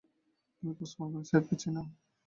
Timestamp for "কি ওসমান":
0.77-1.07